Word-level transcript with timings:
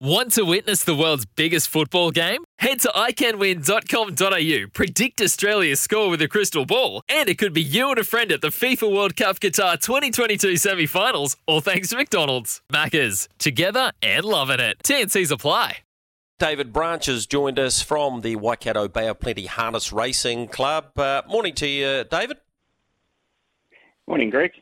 Want 0.00 0.32
to 0.32 0.42
witness 0.42 0.84
the 0.84 0.94
world's 0.94 1.24
biggest 1.24 1.68
football 1.68 2.10
game? 2.10 2.44
Head 2.58 2.80
to 2.80 2.88
iCanWin.com.au, 2.88 4.68
predict 4.74 5.22
Australia's 5.22 5.80
score 5.80 6.10
with 6.10 6.20
a 6.20 6.28
crystal 6.28 6.66
ball, 6.66 7.00
and 7.08 7.30
it 7.30 7.38
could 7.38 7.54
be 7.54 7.62
you 7.62 7.88
and 7.88 7.98
a 7.98 8.04
friend 8.04 8.30
at 8.30 8.42
the 8.42 8.48
FIFA 8.48 8.94
World 8.94 9.16
Cup 9.16 9.40
Qatar 9.40 9.80
2022 9.80 10.58
semi 10.58 10.84
finals, 10.84 11.38
all 11.46 11.62
thanks 11.62 11.88
to 11.88 11.96
McDonald's. 11.96 12.60
Maccas, 12.70 13.26
together 13.38 13.90
and 14.02 14.26
loving 14.26 14.60
it. 14.60 14.76
TNC's 14.84 15.30
apply. 15.30 15.78
David 16.38 16.74
Branch 16.74 17.06
has 17.06 17.24
joined 17.24 17.58
us 17.58 17.80
from 17.80 18.20
the 18.20 18.36
Waikato 18.36 18.88
Bay 18.88 19.08
of 19.08 19.18
Plenty 19.18 19.46
Harness 19.46 19.94
Racing 19.94 20.48
Club. 20.48 20.98
Uh, 20.98 21.22
morning 21.26 21.54
to 21.54 21.66
you, 21.66 22.04
David. 22.04 22.36
Morning, 24.06 24.28
Greg. 24.28 24.52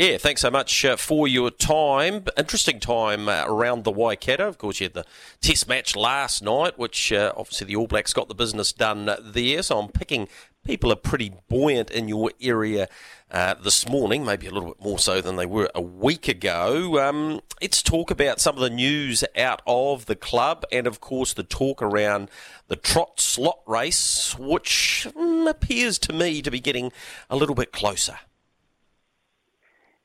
Yeah, 0.00 0.16
thanks 0.16 0.40
so 0.40 0.50
much 0.50 0.82
uh, 0.82 0.96
for 0.96 1.28
your 1.28 1.50
time. 1.50 2.24
Interesting 2.38 2.80
time 2.80 3.28
uh, 3.28 3.44
around 3.46 3.84
the 3.84 3.90
Waikato. 3.90 4.48
Of 4.48 4.56
course, 4.56 4.80
you 4.80 4.86
had 4.86 4.94
the 4.94 5.04
test 5.42 5.68
match 5.68 5.94
last 5.94 6.42
night, 6.42 6.78
which 6.78 7.12
uh, 7.12 7.34
obviously 7.36 7.66
the 7.66 7.76
All 7.76 7.86
Blacks 7.86 8.14
got 8.14 8.28
the 8.28 8.34
business 8.34 8.72
done 8.72 9.14
there. 9.20 9.62
So 9.62 9.78
I'm 9.78 9.88
picking 9.88 10.26
people 10.64 10.90
are 10.90 10.96
pretty 10.96 11.34
buoyant 11.50 11.90
in 11.90 12.08
your 12.08 12.30
area 12.40 12.88
uh, 13.30 13.52
this 13.62 13.86
morning, 13.86 14.24
maybe 14.24 14.46
a 14.46 14.50
little 14.50 14.70
bit 14.70 14.82
more 14.82 14.98
so 14.98 15.20
than 15.20 15.36
they 15.36 15.44
were 15.44 15.70
a 15.74 15.82
week 15.82 16.28
ago. 16.28 17.06
Um, 17.06 17.42
let's 17.60 17.82
talk 17.82 18.10
about 18.10 18.40
some 18.40 18.54
of 18.54 18.62
the 18.62 18.70
news 18.70 19.22
out 19.36 19.60
of 19.66 20.06
the 20.06 20.16
club 20.16 20.64
and, 20.72 20.86
of 20.86 21.02
course, 21.02 21.34
the 21.34 21.42
talk 21.42 21.82
around 21.82 22.30
the 22.68 22.76
trot 22.76 23.20
slot 23.20 23.58
race, 23.66 24.34
which 24.38 25.06
mm, 25.14 25.46
appears 25.46 25.98
to 25.98 26.14
me 26.14 26.40
to 26.40 26.50
be 26.50 26.58
getting 26.58 26.90
a 27.28 27.36
little 27.36 27.54
bit 27.54 27.70
closer. 27.70 28.20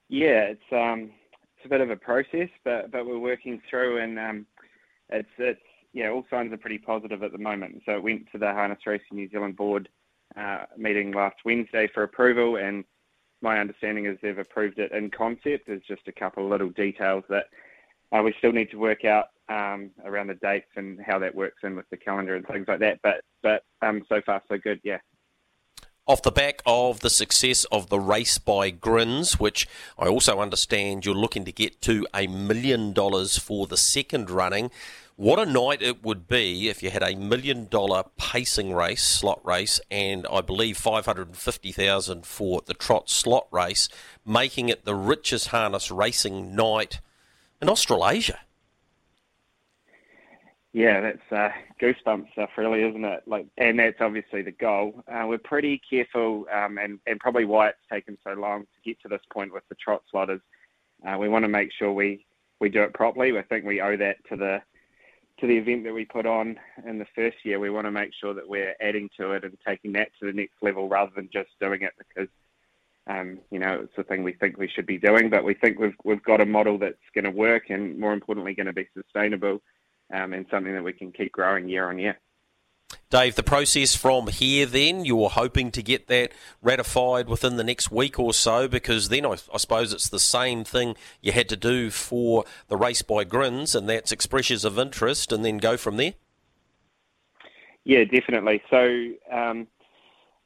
Yeah, 0.09 0.53
it's 0.53 0.71
um, 0.71 1.11
it's 1.57 1.65
a 1.65 1.69
bit 1.69 1.81
of 1.81 1.89
a 1.89 1.95
process, 1.95 2.49
but 2.63 2.91
but 2.91 3.05
we're 3.05 3.17
working 3.17 3.61
through, 3.69 3.99
and 3.99 4.19
um, 4.19 4.45
it's 5.09 5.29
it's 5.37 5.59
yeah, 5.93 6.09
all 6.09 6.25
signs 6.29 6.53
are 6.53 6.57
pretty 6.57 6.77
positive 6.77 7.23
at 7.23 7.31
the 7.31 7.37
moment. 7.37 7.81
So 7.85 7.93
it 7.93 8.03
went 8.03 8.31
to 8.31 8.37
the 8.37 8.51
Harness 8.51 8.85
Racing 8.85 9.05
New 9.13 9.29
Zealand 9.29 9.55
board 9.55 9.89
uh, 10.37 10.65
meeting 10.77 11.11
last 11.11 11.37
Wednesday 11.45 11.87
for 11.93 12.03
approval, 12.03 12.57
and 12.57 12.83
my 13.41 13.59
understanding 13.59 14.05
is 14.05 14.17
they've 14.21 14.37
approved 14.37 14.77
it 14.77 14.91
in 14.91 15.09
concept. 15.09 15.67
There's 15.67 15.83
just 15.87 16.07
a 16.07 16.11
couple 16.11 16.43
of 16.45 16.51
little 16.51 16.69
details 16.69 17.23
that 17.29 17.45
uh, 18.11 18.21
we 18.21 18.33
still 18.37 18.51
need 18.51 18.71
to 18.71 18.77
work 18.77 19.05
out 19.05 19.25
um, 19.49 19.91
around 20.03 20.27
the 20.27 20.35
dates 20.35 20.69
and 20.75 20.99
how 21.01 21.17
that 21.19 21.33
works 21.33 21.61
in 21.63 21.75
with 21.75 21.89
the 21.89 21.97
calendar 21.97 22.35
and 22.35 22.45
things 22.45 22.67
like 22.67 22.79
that. 22.79 22.99
But 23.01 23.21
but 23.41 23.63
um, 23.81 24.03
so 24.07 24.21
far 24.25 24.41
so 24.47 24.57
good. 24.57 24.79
Yeah 24.83 24.99
off 26.07 26.21
the 26.21 26.31
back 26.31 26.61
of 26.67 26.99
the 26.99 27.09
success 27.09 27.63
of 27.65 27.89
the 27.89 27.99
race 27.99 28.37
by 28.37 28.69
Grins, 28.69 29.39
which 29.39 29.67
I 29.97 30.07
also 30.07 30.39
understand 30.39 31.03
you're 31.03 31.15
looking 31.15 31.45
to 31.45 31.51
get 31.51 31.81
to 31.81 32.05
a 32.13 32.27
million 32.27 32.93
dollars 32.93 33.39
for 33.39 33.65
the 33.65 33.77
second 33.77 34.29
running. 34.29 34.69
What 35.15 35.39
a 35.39 35.45
night 35.45 35.81
it 35.81 36.03
would 36.03 36.27
be 36.27 36.69
if 36.69 36.83
you 36.83 36.91
had 36.91 37.01
a 37.01 37.15
million 37.15 37.67
dollar 37.67 38.03
pacing 38.17 38.73
race, 38.73 39.01
slot 39.01 39.43
race, 39.43 39.79
and 39.89 40.27
I 40.31 40.41
believe 40.41 40.77
550,000 40.77 42.25
for 42.25 42.61
the 42.63 42.73
trot 42.75 43.09
slot 43.09 43.47
race, 43.49 43.89
making 44.25 44.69
it 44.69 44.85
the 44.85 44.93
richest 44.93 45.47
harness 45.47 45.89
racing 45.89 46.55
night 46.55 46.99
in 47.59 47.69
Australasia. 47.69 48.41
Yeah, 50.75 50.99
that's 50.99 51.31
uh, 51.31 51.51
goosebumps 51.81 52.33
stuff, 52.33 52.49
really, 52.57 52.83
isn't 52.83 53.05
it? 53.05 53.23
Like, 53.25 53.47
and 53.57 53.79
that's 53.79 54.01
obviously 54.01 54.41
the 54.41 54.51
goal. 54.51 55.05
Uh, 55.07 55.23
we're 55.25 55.37
pretty 55.37 55.81
careful, 55.89 56.47
um, 56.53 56.77
and 56.77 56.99
and 57.07 57.17
probably 57.17 57.45
why 57.45 57.69
it's 57.69 57.77
taken 57.89 58.17
so 58.25 58.33
long 58.33 58.63
to 58.63 58.81
get 58.83 58.99
to 59.03 59.07
this 59.07 59.21
point 59.31 59.53
with 59.53 59.63
the 59.69 59.75
trot 59.75 60.03
slotters. 60.11 60.41
Uh, 61.07 61.17
we 61.17 61.29
want 61.29 61.45
to 61.45 61.49
make 61.49 61.71
sure 61.71 61.93
we 61.93 62.25
we 62.59 62.67
do 62.67 62.83
it 62.83 62.93
properly. 62.93 63.37
I 63.37 63.43
think 63.43 63.63
we 63.63 63.79
owe 63.79 63.95
that 63.95 64.17
to 64.27 64.35
the 64.35 64.61
to 65.39 65.47
the 65.47 65.55
event 65.55 65.85
that 65.85 65.93
we 65.93 66.03
put 66.03 66.25
on 66.25 66.59
in 66.85 66.99
the 66.99 67.07
first 67.15 67.37
year. 67.45 67.57
We 67.57 67.69
want 67.69 67.87
to 67.87 67.91
make 67.91 68.11
sure 68.13 68.33
that 68.33 68.49
we're 68.49 68.75
adding 68.81 69.09
to 69.17 69.31
it 69.31 69.45
and 69.45 69.57
taking 69.65 69.93
that 69.93 70.09
to 70.19 70.25
the 70.25 70.33
next 70.33 70.55
level 70.61 70.89
rather 70.89 71.13
than 71.15 71.29
just 71.31 71.51
doing 71.61 71.83
it 71.83 71.93
because 71.97 72.27
um, 73.07 73.39
you 73.49 73.59
know, 73.59 73.79
it's 73.83 73.95
the 73.95 74.03
thing 74.03 74.23
we 74.23 74.33
think 74.33 74.57
we 74.57 74.67
should 74.67 74.87
be 74.87 74.97
doing, 74.97 75.29
but 75.29 75.45
we 75.45 75.53
think 75.53 75.79
we've 75.79 75.95
we've 76.03 76.23
got 76.23 76.41
a 76.41 76.45
model 76.45 76.77
that's 76.77 76.97
going 77.13 77.23
to 77.23 77.31
work 77.31 77.69
and 77.69 77.97
more 77.97 78.11
importantly 78.11 78.53
going 78.53 78.67
to 78.67 78.73
be 78.73 78.89
sustainable 78.93 79.61
um, 80.13 80.33
and 80.33 80.45
something 80.49 80.73
that 80.73 80.83
we 80.83 80.93
can 80.93 81.11
keep 81.11 81.31
growing 81.31 81.69
year 81.69 81.89
on 81.89 81.99
year. 81.99 82.17
Dave, 83.09 83.35
the 83.35 83.43
process 83.43 83.95
from 83.95 84.27
here 84.27 84.65
then, 84.65 85.05
you're 85.05 85.29
hoping 85.29 85.71
to 85.71 85.81
get 85.81 86.07
that 86.07 86.31
ratified 86.61 87.27
within 87.27 87.55
the 87.55 87.63
next 87.63 87.91
week 87.91 88.19
or 88.19 88.33
so 88.33 88.67
because 88.67 89.09
then 89.09 89.25
I, 89.25 89.37
I, 89.53 89.57
suppose 89.57 89.93
it's 89.93 90.09
the 90.09 90.19
same 90.19 90.63
thing 90.63 90.95
you 91.21 91.31
had 91.31 91.49
to 91.49 91.55
do 91.55 91.89
for 91.89 92.45
the 92.67 92.77
race 92.77 93.01
by 93.01 93.23
grins 93.23 93.73
and 93.75 93.89
that's 93.89 94.11
expressions 94.11 94.65
of 94.65 94.77
interest 94.77 95.31
and 95.31 95.43
then 95.43 95.57
go 95.57 95.77
from 95.77 95.97
there? 95.97 96.13
Yeah, 97.83 98.03
definitely. 98.03 98.61
So, 98.69 99.11
um, 99.31 99.67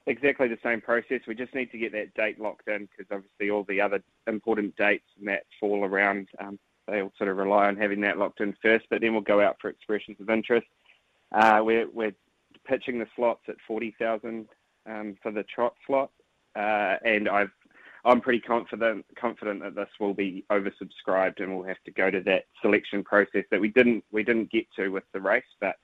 exactly 0.05 0.47
the 0.47 0.57
same 0.63 0.81
process. 0.81 1.21
We 1.27 1.35
just 1.35 1.55
need 1.55 1.71
to 1.71 1.77
get 1.77 1.91
that 1.93 2.13
date 2.13 2.39
locked 2.39 2.67
in 2.67 2.87
because 2.87 3.11
obviously 3.11 3.49
all 3.49 3.63
the 3.63 3.79
other 3.79 4.03
important 4.27 4.75
dates 4.75 5.05
and 5.17 5.27
that 5.27 5.43
fall 5.59 5.85
around 5.85 6.27
um, 6.39 6.59
they'll 6.89 7.13
sort 7.17 7.29
of 7.29 7.37
rely 7.37 7.67
on 7.67 7.75
having 7.75 8.01
that 8.01 8.17
locked 8.17 8.41
in 8.41 8.55
first, 8.61 8.85
but 8.89 9.01
then 9.01 9.13
we'll 9.13 9.21
go 9.21 9.41
out 9.41 9.57
for 9.61 9.69
expressions 9.69 10.19
of 10.19 10.29
interest. 10.29 10.67
Uh, 11.31 11.61
we're, 11.63 11.89
we're 11.91 12.13
pitching 12.65 12.99
the 12.99 13.07
slots 13.15 13.43
at 13.47 13.55
40,000 13.67 14.47
um, 14.89 15.17
for 15.21 15.31
the 15.31 15.43
trot 15.43 15.75
slot, 15.85 16.11
uh, 16.55 16.95
and 17.05 17.27
I've 17.29 17.51
I'm 18.05 18.21
pretty 18.21 18.39
confident 18.39 19.05
confident 19.19 19.61
that 19.61 19.75
this 19.75 19.89
will 19.99 20.13
be 20.13 20.45
oversubscribed, 20.49 21.41
and 21.41 21.55
we'll 21.55 21.67
have 21.67 21.83
to 21.85 21.91
go 21.91 22.09
to 22.09 22.21
that 22.21 22.45
selection 22.61 23.03
process 23.03 23.43
that 23.51 23.59
we 23.59 23.69
didn't 23.69 24.03
we 24.11 24.23
didn't 24.23 24.51
get 24.51 24.65
to 24.77 24.89
with 24.89 25.03
the 25.13 25.19
race, 25.19 25.43
but 25.59 25.75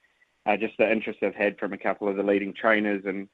uh, 0.45 0.55
just 0.55 0.77
the 0.77 0.89
interest 0.89 1.19
I've 1.23 1.35
had 1.35 1.57
from 1.59 1.73
a 1.73 1.77
couple 1.77 2.07
of 2.07 2.15
the 2.15 2.23
leading 2.23 2.53
trainers 2.53 3.03
and 3.05 3.27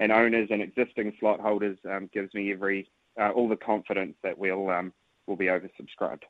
and 0.00 0.12
owners 0.12 0.48
and 0.50 0.60
existing 0.60 1.14
slot 1.18 1.40
holders 1.40 1.78
um, 1.90 2.10
gives 2.12 2.34
me 2.34 2.52
every 2.52 2.88
uh, 3.18 3.30
all 3.30 3.48
the 3.48 3.56
confidence 3.56 4.16
that 4.22 4.36
we'll 4.36 4.68
um, 4.70 4.92
will 5.26 5.36
be 5.36 5.46
oversubscribed. 5.46 6.22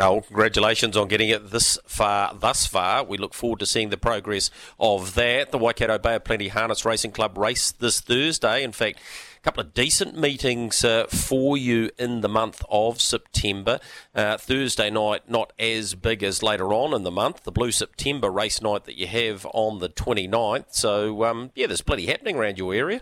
Oh, 0.00 0.20
congratulations 0.20 0.96
on 0.96 1.08
getting 1.08 1.28
it 1.28 1.50
this 1.50 1.76
far, 1.84 2.32
thus 2.32 2.66
far. 2.66 3.02
We 3.02 3.18
look 3.18 3.34
forward 3.34 3.58
to 3.58 3.66
seeing 3.66 3.90
the 3.90 3.96
progress 3.96 4.48
of 4.78 5.16
that. 5.16 5.50
The 5.50 5.58
Waikato 5.58 5.98
Bay 5.98 6.14
of 6.14 6.22
Plenty 6.22 6.48
Harness 6.48 6.84
Racing 6.84 7.10
Club 7.10 7.36
race 7.36 7.72
this 7.72 8.00
Thursday. 8.00 8.62
In 8.62 8.70
fact, 8.70 9.00
a 9.36 9.40
couple 9.40 9.60
of 9.60 9.74
decent 9.74 10.16
meetings 10.16 10.84
uh, 10.84 11.06
for 11.08 11.56
you 11.56 11.90
in 11.98 12.20
the 12.20 12.28
month 12.28 12.62
of 12.70 13.00
September. 13.00 13.80
Uh, 14.14 14.36
Thursday 14.36 14.88
night, 14.88 15.28
not 15.28 15.52
as 15.58 15.96
big 15.96 16.22
as 16.22 16.44
later 16.44 16.72
on 16.72 16.94
in 16.94 17.02
the 17.02 17.10
month. 17.10 17.42
The 17.42 17.50
Blue 17.50 17.72
September 17.72 18.30
race 18.30 18.62
night 18.62 18.84
that 18.84 18.96
you 18.96 19.08
have 19.08 19.48
on 19.52 19.80
the 19.80 19.88
29th. 19.88 20.66
So, 20.70 21.24
um, 21.24 21.50
yeah, 21.56 21.66
there's 21.66 21.82
plenty 21.82 22.06
happening 22.06 22.36
around 22.36 22.56
your 22.56 22.72
area. 22.72 23.00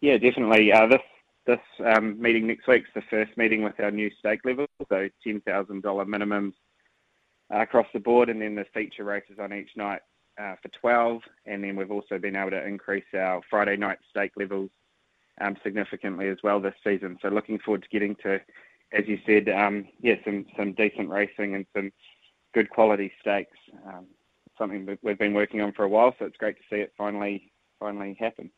Yeah, 0.00 0.16
definitely. 0.16 0.72
Uh, 0.72 0.86
this 0.86 1.00
this 1.46 1.60
um, 1.84 2.20
meeting 2.20 2.46
next 2.46 2.66
week 2.66 2.82
is 2.84 2.94
the 2.94 3.02
first 3.10 3.36
meeting 3.36 3.62
with 3.62 3.78
our 3.80 3.90
new 3.90 4.10
stake 4.18 4.40
level, 4.44 4.66
so 4.88 5.08
$10,000 5.26 5.42
minimums 5.44 6.54
uh, 7.52 7.60
across 7.60 7.86
the 7.92 8.00
board, 8.00 8.30
and 8.30 8.40
then 8.40 8.54
the 8.54 8.64
feature 8.72 9.04
races 9.04 9.36
on 9.38 9.52
each 9.52 9.70
night 9.76 10.00
uh, 10.40 10.54
for 10.62 10.68
12. 10.80 11.22
And 11.46 11.62
then 11.62 11.76
we've 11.76 11.90
also 11.90 12.18
been 12.18 12.36
able 12.36 12.50
to 12.50 12.66
increase 12.66 13.04
our 13.14 13.42
Friday 13.50 13.76
night 13.76 13.98
stake 14.10 14.32
levels 14.36 14.70
um, 15.40 15.56
significantly 15.62 16.28
as 16.28 16.38
well 16.42 16.60
this 16.60 16.74
season. 16.82 17.18
So 17.20 17.28
looking 17.28 17.58
forward 17.58 17.82
to 17.82 17.88
getting 17.88 18.16
to, 18.22 18.40
as 18.92 19.06
you 19.06 19.18
said, 19.26 19.48
um, 19.48 19.86
yeah, 20.00 20.14
some 20.24 20.46
some 20.56 20.72
decent 20.72 21.08
racing 21.08 21.54
and 21.54 21.66
some 21.74 21.92
good 22.54 22.70
quality 22.70 23.12
stakes. 23.20 23.58
Um, 23.86 24.06
something 24.56 24.96
we've 25.02 25.18
been 25.18 25.34
working 25.34 25.60
on 25.60 25.72
for 25.72 25.84
a 25.84 25.88
while, 25.88 26.14
so 26.18 26.26
it's 26.26 26.36
great 26.36 26.56
to 26.56 26.62
see 26.70 26.80
it 26.80 26.92
finally 26.96 27.52
finally 27.80 28.16
happen. 28.18 28.50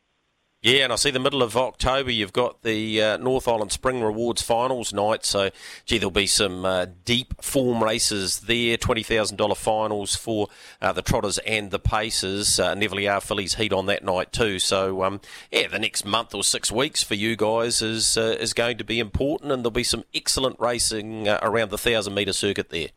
Yeah, 0.63 0.85
and 0.85 0.91
I 0.91 0.95
see 0.95 1.11
the 1.11 1.19
middle 1.19 1.43
of 1.43 1.55
October 1.55 2.09
you've 2.09 2.33
got 2.33 2.63
the 2.63 3.01
uh, 3.01 3.17
North 3.17 3.47
Island 3.47 3.71
Spring 3.71 4.01
Rewards 4.03 4.41
Finals 4.41 4.91
night. 4.91 5.23
So, 5.23 5.51
gee, 5.85 5.99
there'll 5.99 6.09
be 6.09 6.25
some 6.25 6.65
uh, 6.65 6.87
deep 7.05 7.43
form 7.43 7.83
races 7.83 8.39
there. 8.39 8.75
Twenty 8.75 9.03
thousand 9.03 9.37
dollar 9.37 9.53
finals 9.53 10.15
for 10.15 10.47
uh, 10.81 10.91
the 10.93 11.03
Trotters 11.03 11.37
and 11.39 11.69
the 11.69 11.77
Pacers. 11.77 12.59
Uh, 12.59 12.73
Neville 12.73 13.19
fillies 13.19 13.55
heat 13.55 13.71
on 13.71 13.85
that 13.85 14.03
night 14.03 14.33
too. 14.33 14.57
So, 14.57 15.03
um, 15.03 15.21
yeah, 15.51 15.67
the 15.67 15.77
next 15.77 16.05
month 16.05 16.33
or 16.33 16.43
six 16.43 16.71
weeks 16.71 17.03
for 17.03 17.13
you 17.13 17.35
guys 17.35 17.83
is 17.83 18.17
uh, 18.17 18.35
is 18.39 18.53
going 18.53 18.79
to 18.79 18.83
be 18.83 18.99
important, 18.99 19.51
and 19.51 19.63
there'll 19.63 19.69
be 19.69 19.83
some 19.83 20.05
excellent 20.15 20.59
racing 20.59 21.27
uh, 21.27 21.39
around 21.43 21.69
the 21.69 21.77
thousand 21.77 22.15
metre 22.15 22.33
circuit 22.33 22.69
there. 22.69 22.89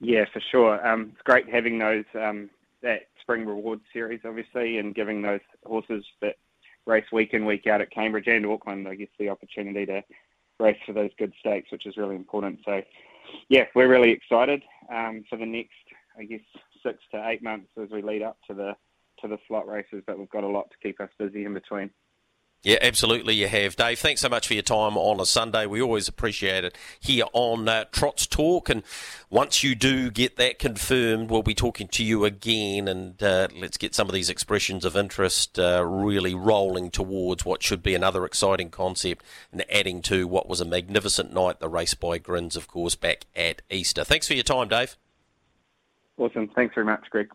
Yeah, 0.00 0.24
for 0.32 0.40
sure. 0.50 0.84
Um, 0.86 1.10
it's 1.12 1.22
great 1.22 1.46
having 1.50 1.78
those 1.78 2.06
um, 2.14 2.48
that 2.80 3.09
spring 3.30 3.46
reward 3.46 3.80
series, 3.92 4.20
obviously, 4.24 4.78
and 4.78 4.92
giving 4.92 5.22
those 5.22 5.38
horses 5.64 6.04
that 6.20 6.34
race 6.84 7.04
week 7.12 7.32
in 7.32 7.46
week 7.46 7.64
out 7.68 7.80
at 7.80 7.88
Cambridge 7.92 8.26
and 8.26 8.44
Auckland, 8.44 8.88
I 8.88 8.96
guess, 8.96 9.08
the 9.20 9.28
opportunity 9.28 9.86
to 9.86 10.02
race 10.58 10.76
for 10.84 10.92
those 10.92 11.10
good 11.16 11.32
stakes, 11.38 11.70
which 11.70 11.86
is 11.86 11.96
really 11.96 12.16
important. 12.16 12.58
So, 12.64 12.82
yeah, 13.48 13.66
we're 13.76 13.86
really 13.86 14.10
excited 14.10 14.64
um, 14.92 15.22
for 15.30 15.36
the 15.36 15.46
next, 15.46 15.70
I 16.18 16.24
guess, 16.24 16.40
six 16.82 16.98
to 17.12 17.28
eight 17.28 17.40
months 17.40 17.68
as 17.80 17.90
we 17.90 18.02
lead 18.02 18.22
up 18.22 18.36
to 18.48 18.54
the 18.54 18.74
to 19.20 19.28
the 19.28 19.38
slot 19.46 19.68
races. 19.68 20.02
But 20.08 20.18
we've 20.18 20.28
got 20.30 20.42
a 20.42 20.48
lot 20.48 20.68
to 20.72 20.76
keep 20.82 21.00
us 21.00 21.10
busy 21.16 21.44
in 21.44 21.54
between. 21.54 21.88
Yeah, 22.62 22.76
absolutely, 22.82 23.34
you 23.34 23.48
have. 23.48 23.74
Dave, 23.74 23.98
thanks 23.98 24.20
so 24.20 24.28
much 24.28 24.46
for 24.46 24.52
your 24.52 24.62
time 24.62 24.98
on 24.98 25.18
a 25.18 25.24
Sunday. 25.24 25.64
We 25.64 25.80
always 25.80 26.08
appreciate 26.08 26.62
it 26.62 26.76
here 27.00 27.24
on 27.32 27.66
uh, 27.66 27.84
Trots 27.90 28.26
Talk. 28.26 28.68
And 28.68 28.82
once 29.30 29.64
you 29.64 29.74
do 29.74 30.10
get 30.10 30.36
that 30.36 30.58
confirmed, 30.58 31.30
we'll 31.30 31.42
be 31.42 31.54
talking 31.54 31.88
to 31.88 32.04
you 32.04 32.26
again 32.26 32.86
and 32.86 33.22
uh, 33.22 33.48
let's 33.58 33.78
get 33.78 33.94
some 33.94 34.08
of 34.08 34.14
these 34.14 34.28
expressions 34.28 34.84
of 34.84 34.94
interest 34.94 35.58
uh, 35.58 35.82
really 35.86 36.34
rolling 36.34 36.90
towards 36.90 37.46
what 37.46 37.62
should 37.62 37.82
be 37.82 37.94
another 37.94 38.26
exciting 38.26 38.68
concept 38.68 39.24
and 39.50 39.64
adding 39.72 40.02
to 40.02 40.28
what 40.28 40.46
was 40.46 40.60
a 40.60 40.66
magnificent 40.66 41.32
night, 41.32 41.60
the 41.60 41.68
race 41.68 41.94
by 41.94 42.18
Grins, 42.18 42.56
of 42.56 42.68
course, 42.68 42.94
back 42.94 43.24
at 43.34 43.62
Easter. 43.70 44.04
Thanks 44.04 44.28
for 44.28 44.34
your 44.34 44.42
time, 44.42 44.68
Dave. 44.68 44.98
Awesome. 46.18 46.48
Thanks 46.48 46.74
very 46.74 46.84
much, 46.84 47.08
Greg. 47.08 47.30